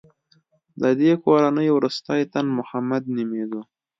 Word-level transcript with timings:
د 0.81 0.83
دې 0.99 1.11
کورنۍ 1.23 1.67
وروستی 1.71 2.21
تن 2.33 2.45
محمد 2.57 3.03
نومېده. 3.15 3.61